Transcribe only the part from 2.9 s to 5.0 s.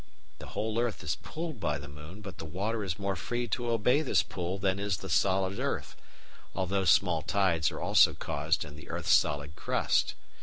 more free to obey this pull than is